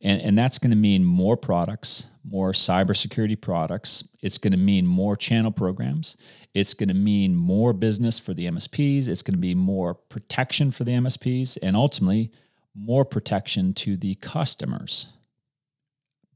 And, 0.00 0.22
and 0.22 0.38
that's 0.38 0.60
going 0.60 0.70
to 0.70 0.76
mean 0.76 1.04
more 1.04 1.36
products, 1.36 2.06
more 2.22 2.52
cybersecurity 2.52 3.40
products. 3.40 4.04
It's 4.22 4.38
going 4.38 4.52
to 4.52 4.56
mean 4.56 4.86
more 4.86 5.16
channel 5.16 5.50
programs. 5.50 6.16
It's 6.54 6.74
going 6.74 6.90
to 6.90 6.94
mean 6.94 7.34
more 7.34 7.72
business 7.72 8.20
for 8.20 8.34
the 8.34 8.46
MSPs. 8.46 9.08
It's 9.08 9.22
going 9.22 9.34
to 9.34 9.40
be 9.40 9.56
more 9.56 9.94
protection 9.94 10.70
for 10.70 10.84
the 10.84 10.92
MSPs. 10.92 11.58
And 11.60 11.74
ultimately, 11.74 12.30
more 12.72 13.04
protection 13.04 13.74
to 13.74 13.96
the 13.96 14.14
customers 14.14 15.08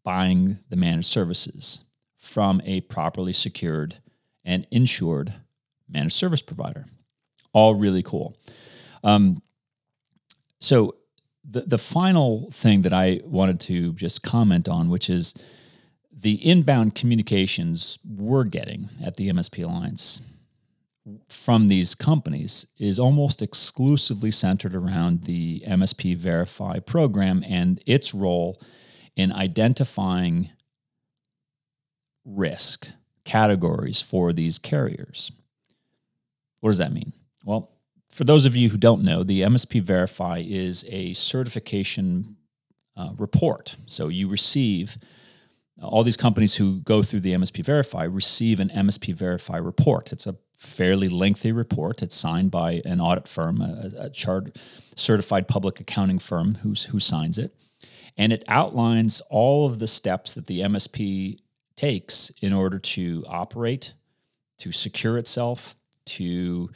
buying 0.02 0.58
the 0.68 0.76
managed 0.76 1.06
services 1.06 1.84
from 2.18 2.60
a 2.64 2.80
properly 2.80 3.32
secured 3.32 3.98
and 4.44 4.66
insured 4.72 5.32
managed 5.88 6.16
service 6.16 6.42
provider. 6.42 6.86
All 7.52 7.76
really 7.76 8.02
cool. 8.02 8.36
Um, 9.06 9.40
so, 10.60 10.96
the, 11.48 11.60
the 11.60 11.78
final 11.78 12.50
thing 12.50 12.82
that 12.82 12.92
I 12.92 13.20
wanted 13.24 13.60
to 13.60 13.92
just 13.92 14.24
comment 14.24 14.68
on, 14.68 14.88
which 14.90 15.08
is 15.08 15.32
the 16.10 16.44
inbound 16.44 16.96
communications 16.96 18.00
we're 18.04 18.42
getting 18.44 18.88
at 19.04 19.14
the 19.14 19.28
MSP 19.28 19.64
Alliance 19.64 20.20
from 21.28 21.68
these 21.68 21.94
companies 21.94 22.66
is 22.78 22.98
almost 22.98 23.42
exclusively 23.42 24.32
centered 24.32 24.74
around 24.74 25.22
the 25.22 25.62
MSP 25.68 26.16
Verify 26.16 26.80
program 26.80 27.44
and 27.46 27.80
its 27.86 28.12
role 28.12 28.60
in 29.14 29.32
identifying 29.32 30.50
risk 32.24 32.88
categories 33.24 34.00
for 34.00 34.32
these 34.32 34.58
carriers. 34.58 35.30
What 36.60 36.70
does 36.70 36.78
that 36.78 36.92
mean? 36.92 37.12
Well, 37.44 37.75
for 38.10 38.24
those 38.24 38.44
of 38.44 38.56
you 38.56 38.70
who 38.70 38.78
don't 38.78 39.02
know, 39.02 39.22
the 39.22 39.42
MSP 39.42 39.82
Verify 39.82 40.42
is 40.46 40.84
a 40.88 41.12
certification 41.14 42.36
uh, 42.96 43.10
report. 43.18 43.76
So 43.86 44.08
you 44.08 44.28
receive 44.28 44.96
all 45.82 46.02
these 46.02 46.16
companies 46.16 46.56
who 46.56 46.80
go 46.80 47.02
through 47.02 47.20
the 47.20 47.34
MSP 47.34 47.64
Verify 47.64 48.04
receive 48.04 48.60
an 48.60 48.70
MSP 48.70 49.14
Verify 49.14 49.58
report. 49.58 50.12
It's 50.12 50.26
a 50.26 50.36
fairly 50.56 51.08
lengthy 51.08 51.52
report. 51.52 52.02
It's 52.02 52.16
signed 52.16 52.50
by 52.50 52.80
an 52.84 53.00
audit 53.00 53.28
firm, 53.28 53.60
a, 53.60 53.90
a 53.98 54.10
chart 54.10 54.56
certified 54.96 55.48
public 55.48 55.80
accounting 55.80 56.18
firm 56.18 56.56
who's, 56.56 56.84
who 56.84 56.98
signs 56.98 57.36
it. 57.36 57.54
And 58.16 58.32
it 58.32 58.44
outlines 58.48 59.20
all 59.28 59.66
of 59.66 59.78
the 59.78 59.86
steps 59.86 60.34
that 60.34 60.46
the 60.46 60.60
MSP 60.60 61.38
takes 61.76 62.32
in 62.40 62.54
order 62.54 62.78
to 62.78 63.24
operate, 63.28 63.92
to 64.58 64.72
secure 64.72 65.18
itself, 65.18 65.76
to 66.06 66.70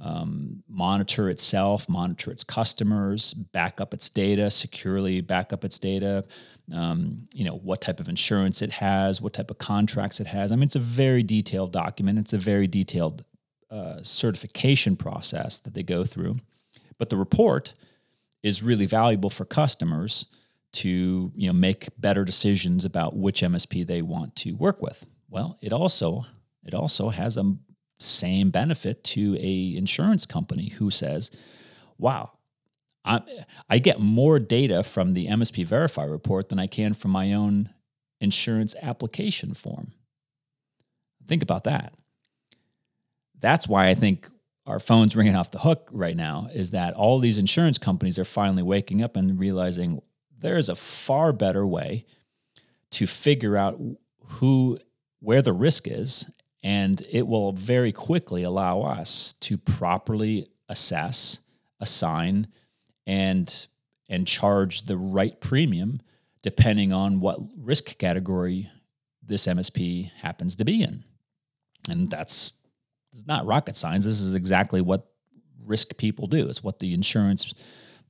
um, 0.00 0.62
monitor 0.68 1.28
itself, 1.28 1.88
monitor 1.88 2.30
its 2.30 2.44
customers, 2.44 3.34
back 3.34 3.80
up 3.80 3.92
its 3.92 4.08
data, 4.08 4.50
securely 4.50 5.20
back 5.20 5.52
up 5.52 5.64
its 5.64 5.78
data, 5.78 6.24
um, 6.72 7.28
you 7.34 7.44
know, 7.44 7.56
what 7.56 7.80
type 7.80 8.00
of 8.00 8.08
insurance 8.08 8.62
it 8.62 8.70
has, 8.70 9.20
what 9.20 9.34
type 9.34 9.50
of 9.50 9.58
contracts 9.58 10.20
it 10.20 10.26
has. 10.28 10.52
I 10.52 10.56
mean, 10.56 10.64
it's 10.64 10.76
a 10.76 10.80
very 10.80 11.22
detailed 11.22 11.72
document. 11.72 12.18
It's 12.18 12.32
a 12.32 12.38
very 12.38 12.66
detailed 12.66 13.24
uh, 13.70 14.02
certification 14.02 14.96
process 14.96 15.58
that 15.58 15.74
they 15.74 15.82
go 15.82 16.04
through. 16.04 16.38
But 16.98 17.10
the 17.10 17.16
report 17.16 17.74
is 18.42 18.62
really 18.62 18.86
valuable 18.86 19.30
for 19.30 19.44
customers 19.44 20.26
to 20.72 21.32
you 21.34 21.46
know 21.48 21.52
make 21.52 21.88
better 21.98 22.24
decisions 22.24 22.84
about 22.84 23.16
which 23.16 23.42
MSP 23.42 23.86
they 23.86 24.02
want 24.02 24.36
to 24.36 24.52
work 24.52 24.80
with. 24.80 25.06
Well, 25.28 25.58
it 25.60 25.72
also 25.72 26.26
it 26.64 26.74
also 26.74 27.08
has 27.10 27.36
a 27.36 27.54
same 28.00 28.50
benefit 28.50 29.04
to 29.04 29.36
a 29.38 29.76
insurance 29.76 30.26
company 30.26 30.70
who 30.70 30.90
says, 30.90 31.30
"Wow, 31.98 32.32
I, 33.04 33.20
I 33.68 33.78
get 33.78 34.00
more 34.00 34.38
data 34.38 34.82
from 34.82 35.14
the 35.14 35.26
MSP 35.26 35.64
Verify 35.64 36.04
report 36.04 36.48
than 36.48 36.58
I 36.58 36.66
can 36.66 36.94
from 36.94 37.10
my 37.10 37.32
own 37.32 37.70
insurance 38.20 38.76
application 38.82 39.54
form. 39.54 39.92
Think 41.26 41.42
about 41.42 41.64
that. 41.64 41.94
That's 43.38 43.66
why 43.66 43.88
I 43.88 43.94
think 43.94 44.28
our 44.66 44.78
phone's 44.78 45.16
ringing 45.16 45.34
off 45.34 45.50
the 45.50 45.60
hook 45.60 45.88
right 45.92 46.16
now 46.16 46.48
is 46.52 46.72
that 46.72 46.94
all 46.94 47.18
these 47.18 47.38
insurance 47.38 47.78
companies 47.78 48.18
are 48.18 48.24
finally 48.24 48.62
waking 48.62 49.02
up 49.02 49.16
and 49.16 49.40
realizing 49.40 50.02
there 50.38 50.58
is 50.58 50.68
a 50.68 50.76
far 50.76 51.32
better 51.32 51.66
way 51.66 52.04
to 52.90 53.06
figure 53.06 53.56
out 53.56 53.80
who 54.24 54.78
where 55.20 55.42
the 55.42 55.52
risk 55.52 55.86
is 55.86 56.30
and 56.62 57.02
it 57.10 57.26
will 57.26 57.52
very 57.52 57.92
quickly 57.92 58.42
allow 58.42 58.82
us 58.82 59.34
to 59.40 59.56
properly 59.56 60.46
assess 60.68 61.40
assign 61.80 62.46
and 63.06 63.66
and 64.08 64.26
charge 64.26 64.82
the 64.82 64.96
right 64.96 65.40
premium 65.40 66.00
depending 66.42 66.92
on 66.92 67.20
what 67.20 67.38
risk 67.56 67.98
category 67.98 68.70
this 69.22 69.46
MSP 69.46 70.10
happens 70.12 70.56
to 70.56 70.64
be 70.64 70.82
in. 70.82 71.04
And 71.88 72.10
that's 72.10 72.54
not 73.26 73.46
rocket 73.46 73.76
science. 73.76 74.04
This 74.04 74.20
is 74.20 74.34
exactly 74.34 74.80
what 74.80 75.06
risk 75.64 75.96
people 75.96 76.26
do. 76.26 76.48
It's 76.48 76.64
what 76.64 76.78
the 76.78 76.94
insurance 76.94 77.54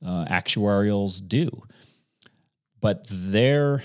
uh, 0.05 0.25
actuarials 0.27 1.27
do. 1.27 1.63
But 2.81 3.07
their 3.11 3.83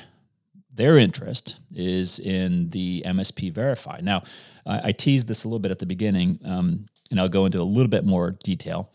their 0.75 0.97
interest 0.97 1.59
is 1.73 2.19
in 2.19 2.69
the 2.69 3.03
MSP 3.05 3.51
Verify. 3.53 3.99
Now, 4.01 4.23
I, 4.65 4.89
I 4.89 4.91
teased 4.91 5.27
this 5.27 5.43
a 5.43 5.47
little 5.47 5.59
bit 5.59 5.71
at 5.71 5.79
the 5.79 5.85
beginning, 5.85 6.39
um, 6.45 6.85
and 7.09 7.19
I'll 7.19 7.29
go 7.29 7.45
into 7.45 7.61
a 7.61 7.63
little 7.63 7.89
bit 7.89 8.05
more 8.05 8.31
detail. 8.43 8.91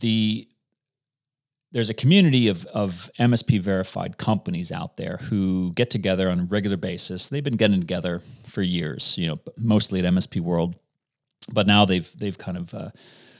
The 0.00 0.48
there's 1.72 1.90
a 1.90 1.94
community 1.94 2.46
of, 2.46 2.64
of 2.66 3.10
MSP 3.18 3.60
verified 3.60 4.16
companies 4.16 4.70
out 4.70 4.96
there 4.96 5.16
who 5.16 5.72
get 5.72 5.90
together 5.90 6.30
on 6.30 6.38
a 6.38 6.44
regular 6.44 6.76
basis. 6.76 7.26
They've 7.26 7.42
been 7.42 7.56
getting 7.56 7.80
together 7.80 8.22
for 8.46 8.62
years, 8.62 9.18
you 9.18 9.26
know, 9.26 9.40
mostly 9.58 9.98
at 9.98 10.04
MSP 10.04 10.40
World, 10.40 10.76
but 11.52 11.66
now 11.66 11.84
they've 11.84 12.08
they've 12.16 12.38
kind 12.38 12.56
of 12.56 12.72
uh, 12.72 12.90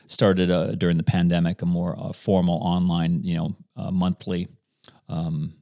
started 0.06 0.50
uh, 0.50 0.72
during 0.72 0.96
the 0.96 1.04
pandemic 1.04 1.62
a 1.62 1.66
more 1.66 1.96
uh, 1.96 2.12
formal 2.12 2.58
online, 2.60 3.22
you 3.22 3.36
know, 3.36 3.56
uh, 3.76 3.92
monthly 3.92 4.48
um, 5.08 5.54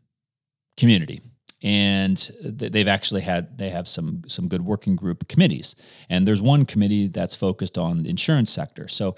community. 0.78 1.20
And 1.62 2.18
they've 2.42 2.88
actually 2.88 3.20
had 3.20 3.56
they 3.58 3.70
have 3.70 3.86
some 3.86 4.22
some 4.26 4.48
good 4.48 4.62
working 4.62 4.96
group 4.96 5.28
committees, 5.28 5.76
and 6.08 6.26
there's 6.26 6.42
one 6.42 6.64
committee 6.64 7.06
that's 7.06 7.36
focused 7.36 7.78
on 7.78 8.02
the 8.02 8.10
insurance 8.10 8.50
sector. 8.50 8.88
So 8.88 9.14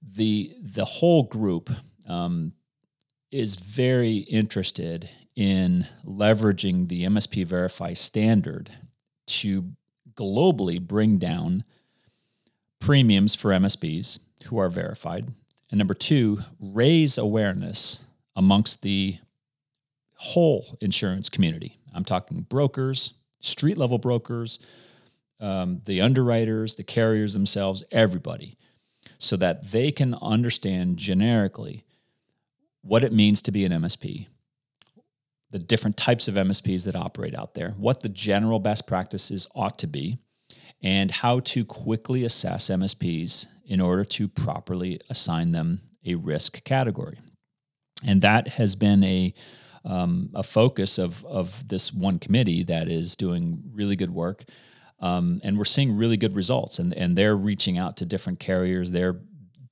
the 0.00 0.54
the 0.60 0.84
whole 0.84 1.24
group 1.24 1.70
um, 2.06 2.52
is 3.32 3.56
very 3.56 4.18
interested 4.18 5.10
in 5.34 5.86
leveraging 6.04 6.88
the 6.88 7.04
MSP 7.04 7.46
Verify 7.46 7.94
standard 7.94 8.70
to 9.26 9.72
globally 10.14 10.80
bring 10.80 11.18
down 11.18 11.64
premiums 12.80 13.34
for 13.34 13.50
MSPs 13.50 14.18
who 14.46 14.58
are 14.58 14.68
verified. 14.68 15.28
And 15.70 15.78
number 15.78 15.94
two, 15.94 16.40
raise 16.60 17.16
awareness 17.16 18.04
amongst 18.36 18.82
the 18.82 19.18
whole 20.22 20.78
insurance 20.80 21.28
community. 21.28 21.80
I'm 21.92 22.04
talking 22.04 22.42
brokers, 22.42 23.14
street 23.40 23.76
level 23.76 23.98
brokers, 23.98 24.60
um, 25.40 25.82
the 25.84 26.00
underwriters, 26.00 26.76
the 26.76 26.84
carriers 26.84 27.32
themselves, 27.32 27.82
everybody, 27.90 28.56
so 29.18 29.36
that 29.36 29.72
they 29.72 29.90
can 29.90 30.14
understand 30.22 30.96
generically 30.96 31.84
what 32.82 33.02
it 33.02 33.12
means 33.12 33.42
to 33.42 33.50
be 33.50 33.64
an 33.64 33.72
MSP, 33.72 34.28
the 35.50 35.58
different 35.58 35.96
types 35.96 36.28
of 36.28 36.36
MSPs 36.36 36.84
that 36.84 36.94
operate 36.94 37.34
out 37.34 37.54
there, 37.54 37.70
what 37.70 38.00
the 38.00 38.08
general 38.08 38.60
best 38.60 38.86
practices 38.86 39.48
ought 39.56 39.76
to 39.78 39.88
be, 39.88 40.18
and 40.80 41.10
how 41.10 41.40
to 41.40 41.64
quickly 41.64 42.24
assess 42.24 42.70
MSPs 42.70 43.48
in 43.66 43.80
order 43.80 44.04
to 44.04 44.28
properly 44.28 45.00
assign 45.10 45.50
them 45.50 45.80
a 46.06 46.14
risk 46.14 46.62
category. 46.62 47.18
And 48.06 48.22
that 48.22 48.46
has 48.48 48.76
been 48.76 49.02
a 49.02 49.34
um, 49.84 50.30
a 50.34 50.42
focus 50.42 50.98
of 50.98 51.24
of 51.24 51.68
this 51.68 51.92
one 51.92 52.18
committee 52.18 52.62
that 52.64 52.88
is 52.88 53.16
doing 53.16 53.62
really 53.72 53.96
good 53.96 54.12
work, 54.12 54.44
um, 55.00 55.40
and 55.42 55.58
we're 55.58 55.64
seeing 55.64 55.96
really 55.96 56.16
good 56.16 56.36
results. 56.36 56.78
And 56.78 56.92
and 56.94 57.16
they're 57.16 57.36
reaching 57.36 57.78
out 57.78 57.96
to 57.98 58.06
different 58.06 58.40
carriers. 58.40 58.90
They're 58.90 59.20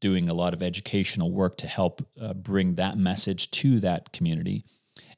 doing 0.01 0.29
a 0.29 0.35
lot 0.35 0.55
of 0.55 0.63
educational 0.63 1.31
work 1.31 1.57
to 1.59 1.67
help 1.67 2.07
uh, 2.21 2.33
bring 2.33 2.75
that 2.77 2.97
message 2.97 3.51
to 3.51 3.81
that 3.81 4.13
community. 4.13 4.65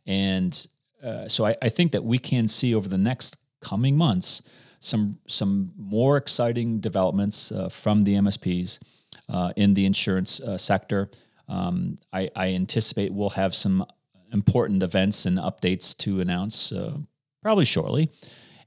And 0.06 0.66
uh, 1.02 1.28
so 1.28 1.46
I, 1.46 1.56
I, 1.62 1.68
think 1.68 1.92
that 1.92 2.04
we 2.04 2.18
can 2.18 2.48
see 2.48 2.74
over 2.74 2.88
the 2.88 2.98
next 2.98 3.36
coming 3.60 3.96
months 3.96 4.42
some 4.80 5.18
some 5.28 5.72
more 5.76 6.16
exciting 6.16 6.80
developments 6.80 7.52
uh, 7.52 7.68
from 7.68 8.02
the 8.02 8.14
MSPs 8.14 8.80
uh, 9.28 9.52
in 9.56 9.74
the 9.74 9.86
insurance 9.86 10.40
uh, 10.40 10.58
sector. 10.58 11.10
Um, 11.48 11.98
I, 12.12 12.30
I, 12.34 12.48
anticipate 12.54 13.12
we'll 13.12 13.30
have 13.30 13.54
some 13.54 13.84
important 14.32 14.82
events 14.82 15.26
and 15.26 15.38
updates 15.38 15.96
to 15.98 16.20
announce 16.20 16.72
uh, 16.72 16.96
probably 17.42 17.64
shortly. 17.64 18.10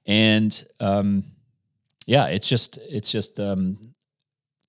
And 0.06 0.66
um, 0.80 1.24
yeah, 2.06 2.28
it's 2.28 2.48
just 2.48 2.78
it's 2.90 3.12
just 3.12 3.40
um, 3.40 3.80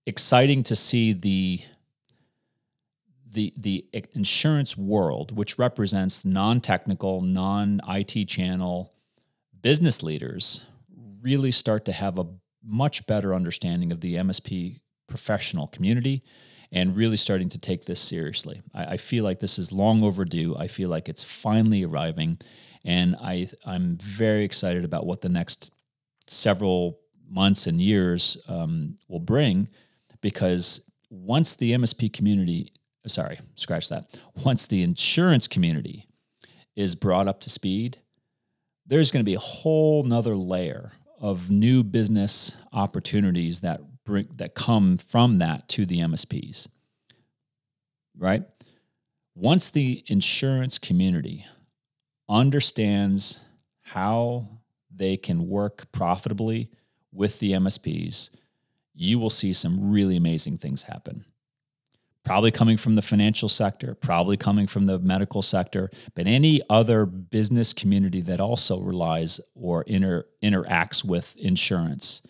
exciting 0.06 0.62
to 0.64 0.76
see 0.76 1.12
the 1.12 1.60
the 3.30 3.52
the 3.56 3.84
insurance 4.14 4.76
world, 4.76 5.36
which 5.36 5.58
represents 5.58 6.24
non-technical, 6.24 7.20
non-IT 7.20 8.28
channel 8.28 8.94
business 9.60 10.02
leaders, 10.02 10.62
really 11.22 11.50
start 11.50 11.84
to 11.84 11.92
have 11.92 12.18
a 12.18 12.26
much 12.64 13.06
better 13.06 13.34
understanding 13.34 13.92
of 13.92 14.00
the 14.00 14.14
MSP 14.14 14.80
professional 15.06 15.66
community 15.68 16.22
and 16.72 16.96
really 16.96 17.16
starting 17.16 17.48
to 17.50 17.58
take 17.58 17.84
this 17.84 18.00
seriously. 18.00 18.62
I, 18.74 18.84
I, 18.84 18.96
feel 18.96 19.24
like 19.24 19.40
this 19.40 19.58
is 19.58 19.72
long 19.72 20.02
overdue. 20.02 20.56
I 20.58 20.66
feel 20.66 20.88
like 20.88 21.08
it's 21.08 21.24
finally 21.24 21.84
arriving, 21.84 22.38
and 22.84 23.16
I 23.20 23.48
I'm 23.64 23.96
very 23.96 24.44
excited 24.44 24.84
about 24.84 25.06
what 25.06 25.20
the 25.20 25.28
next 25.28 25.70
several 26.26 26.98
months 27.28 27.66
and 27.66 27.80
years 27.80 28.36
um, 28.48 28.96
will 29.08 29.20
bring 29.20 29.68
because 30.20 30.88
once 31.10 31.54
the 31.54 31.72
MSP 31.72 32.12
community, 32.12 32.72
sorry, 33.06 33.38
scratch 33.54 33.88
that, 33.88 34.18
once 34.44 34.66
the 34.66 34.82
insurance 34.82 35.46
community 35.46 36.08
is 36.74 36.94
brought 36.94 37.28
up 37.28 37.40
to 37.40 37.50
speed, 37.50 37.98
there's 38.86 39.10
going 39.10 39.20
to 39.20 39.28
be 39.28 39.34
a 39.34 39.40
whole 39.40 40.02
nother 40.04 40.36
layer 40.36 40.92
of 41.20 41.50
new 41.50 41.82
business 41.82 42.56
opportunities 42.72 43.60
that 43.60 43.80
bring 44.06 44.28
that 44.36 44.54
come 44.54 44.96
from 44.96 45.38
that 45.38 45.68
to 45.70 45.84
the 45.84 46.00
MSPs. 46.00 46.68
Right? 48.16 48.44
Once 49.34 49.68
the 49.68 50.02
insurance 50.06 50.78
community 50.78 51.44
understands 52.26 53.44
how 53.82 54.48
they 54.90 55.16
can 55.18 55.46
work 55.46 55.92
profitably 55.92 56.70
with 57.12 57.38
the 57.38 57.52
MSPs, 57.52 58.30
you 58.94 59.18
will 59.18 59.30
see 59.30 59.52
some 59.52 59.90
really 59.92 60.16
amazing 60.16 60.56
things 60.56 60.84
happen. 60.84 61.26
Probably 62.24 62.50
coming 62.50 62.76
from 62.76 62.96
the 62.96 63.02
financial 63.02 63.48
sector, 63.48 63.94
probably 63.94 64.36
coming 64.36 64.66
from 64.66 64.86
the 64.86 64.98
medical 64.98 65.42
sector, 65.42 65.90
but 66.14 66.26
any 66.26 66.60
other 66.68 67.06
business 67.06 67.72
community 67.72 68.20
that 68.22 68.40
also 68.40 68.80
relies 68.80 69.40
or 69.54 69.82
inter, 69.82 70.26
interacts 70.42 71.04
with 71.04 71.36
insurance, 71.36 72.22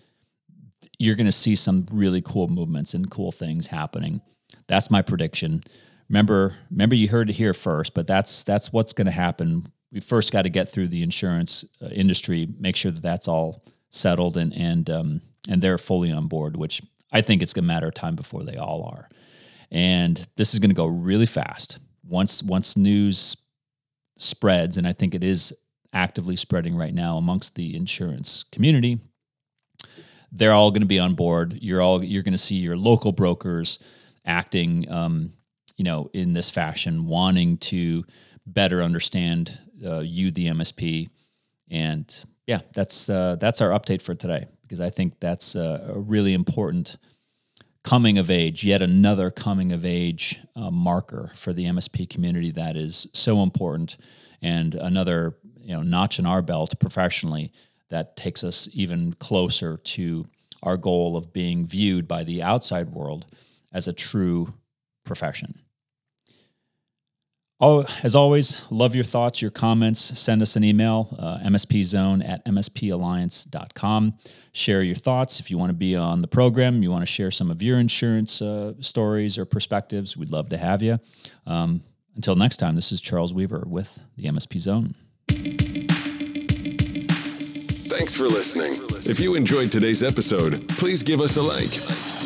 you're 0.99 1.15
going 1.15 1.27
to 1.27 1.33
see 1.33 1.57
some 1.57 1.87
really 1.93 2.23
cool 2.23 2.49
movements 2.49 2.95
and 2.95 3.11
cool 3.11 3.33
things 3.33 3.69
happening. 3.69 4.21
That's 4.67 4.91
my 4.91 5.03
prediction. 5.03 5.63
Remember, 6.09 6.55
remember 6.71 6.95
you 6.95 7.09
heard 7.09 7.31
it 7.31 7.35
here 7.35 7.53
first, 7.53 7.95
but 7.95 8.07
that's 8.07 8.45
that's 8.45 8.73
what's 8.73 8.93
going 8.93 9.07
to 9.07 9.13
happen. 9.13 9.67
We 9.93 10.01
first 10.01 10.33
got 10.33 10.43
to 10.43 10.49
get 10.49 10.69
through 10.69 10.89
the 10.89 11.03
insurance 11.03 11.65
uh, 11.83 11.87
industry, 11.89 12.49
make 12.59 12.77
sure 12.77 12.91
that 12.91 13.03
that's 13.03 13.29
all 13.29 13.63
settled 13.91 14.37
and 14.37 14.55
and 14.55 14.89
um, 14.91 15.23
and 15.49 15.61
they're 15.61 15.79
fully 15.79 16.13
on 16.13 16.29
board, 16.29 16.57
which 16.57 16.83
I 17.13 17.23
think 17.23 17.43
it's 17.43 17.53
going 17.53 17.65
to 17.65 17.69
matter 17.69 17.89
of 17.89 17.95
time 17.95 18.15
before 18.15 18.45
they 18.45 18.57
all 18.57 18.85
are. 18.85 19.09
And 19.71 20.25
this 20.37 20.55
is 20.55 20.61
going 20.61 20.71
to 20.71 20.75
go 20.75 20.87
really 20.87 21.27
fast. 21.27 21.79
Once 22.05 22.43
once 22.43 22.77
news 22.77 23.37
spreads, 24.19 24.77
and 24.77 24.87
I 24.87 24.93
think 24.93 25.15
it 25.15 25.25
is 25.25 25.55
actively 25.93 26.37
spreading 26.37 26.77
right 26.77 26.95
now 26.95 27.17
amongst 27.17 27.55
the 27.55 27.75
insurance 27.75 28.45
community, 28.53 29.01
they're 30.33 30.53
all 30.53 30.71
going 30.71 30.83
to 30.83 30.87
be 30.87 30.99
on 30.99 31.15
board. 31.15 31.59
You're 31.61 31.83
all 31.83 32.03
you're 32.03 32.23
going 32.23 32.33
to 32.33 32.39
see 32.39 32.57
your 32.57 32.77
local 32.77 33.13
brokers 33.13 33.79
acting, 34.25 34.91
um, 34.91 35.33
you 35.77 35.85
know, 35.85 36.11
in 36.13 36.33
this 36.33 36.51
fashion, 36.51 37.07
wanting 37.07 37.59
to 37.59 38.05
better 38.47 38.83
understand 38.83 39.59
uh, 39.85 40.01
you, 40.01 40.31
the 40.31 40.47
MSP, 40.47 41.09
and 41.71 42.25
yeah, 42.47 42.61
that's 42.75 43.09
uh, 43.09 43.37
that's 43.37 43.61
our 43.61 43.71
update 43.71 44.03
for 44.03 44.15
today 44.15 44.47
because 44.63 44.81
I 44.81 44.91
think 44.91 45.21
that's 45.21 45.55
a, 45.55 45.93
a 45.95 45.99
really 45.99 46.35
important 46.35 46.97
coming 47.83 48.19
of 48.19 48.31
age, 48.31 48.65
yet 48.65 48.83
another 48.83 49.31
coming 49.31 49.71
of 49.73 49.87
age 49.87 50.41
uh, 50.57 50.71
marker 50.71 51.31
for 51.35 51.53
the 51.53 51.67
MSP 51.67 52.11
community 52.11 52.51
that 52.51 52.77
is 52.77 53.07
so 53.13 53.43
important, 53.43 53.97
and 54.43 54.75
another 54.75 55.37
you 55.61 55.73
know 55.73 55.83
notch 55.83 56.19
in 56.19 56.27
our 56.27 56.43
belt 56.43 56.79
professionally 56.79 57.53
that 57.89 58.17
takes 58.17 58.43
us 58.43 58.69
even 58.73 59.13
closer 59.15 59.77
to 59.77 60.27
our 60.63 60.77
goal 60.77 61.17
of 61.17 61.33
being 61.33 61.67
viewed 61.67 62.09
by 62.09 62.25
the 62.25 62.43
outside 62.43 62.91
world 62.91 63.27
as 63.73 63.87
a 63.87 63.93
true 63.93 64.55
profession. 65.05 65.55
Oh, 67.59 67.87
as 68.03 68.15
always, 68.15 68.61
love 68.71 68.95
your 68.95 69.05
thoughts, 69.05 69.41
your 69.41 69.51
comments. 69.51 70.01
Send 70.19 70.43
us 70.43 70.57
an 70.57 70.65
email, 70.65 71.17
uh, 71.19 71.39
mspzone 71.39 72.27
at 72.29 72.45
mspalliance.com. 72.45 74.15
Share 74.53 74.83
your 74.83 74.95
thoughts. 74.95 75.41
If 75.41 75.51
you 75.51 75.57
want 75.57 75.71
to 75.71 75.75
be 75.75 75.97
on 75.97 76.21
the 76.21 76.29
program, 76.29 76.83
you 76.83 76.91
want 76.91 77.01
to 77.01 77.11
share 77.11 77.31
some 77.31 77.51
of 77.51 77.63
your 77.63 77.79
insurance 77.79 78.43
uh, 78.43 78.75
stories 78.81 79.39
or 79.39 79.47
perspectives, 79.47 80.19
we'd 80.19 80.31
love 80.31 80.51
to 80.51 80.59
have 80.59 80.83
you. 80.83 81.01
Um, 81.47 81.83
until 82.15 82.37
next 82.37 82.59
time, 82.59 82.75
this 82.75 82.93
is 82.93 83.01
Charles 83.01 83.33
Weaver 83.33 83.65
with 83.67 84.01
the 84.17 84.25
MSP 84.25 84.59
Zone. 84.59 85.96
Thanks 87.97 88.15
for 88.15 88.25
listening. 88.25 88.69
If 89.11 89.19
you 89.19 89.37
enjoyed 89.37 89.73
today's 89.73 90.03
episode, 90.03 90.69
please 90.69 91.03
give 91.03 91.23
us 91.23 91.39
a 91.39 91.43
like. 91.43 91.71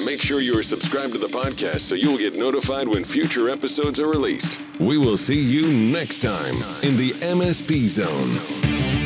Make 0.05 0.21
sure 0.21 0.41
you 0.41 0.59
are 0.59 0.65
subscribed 0.65 1.13
to 1.13 1.19
the 1.21 1.29
podcast 1.29 1.81
so 1.81 1.95
you 1.95 2.11
will 2.11 2.19
get 2.19 2.35
notified 2.35 2.89
when 2.89 3.05
future 3.05 3.49
episodes 3.49 4.01
are 4.01 4.09
released. 4.09 4.61
We 4.81 4.99
will 4.99 5.17
see 5.17 5.41
you 5.41 5.73
next 5.93 6.23
time 6.23 6.57
in 6.83 6.97
the 6.97 7.13
MSP 7.23 7.87
Zone. 7.87 9.00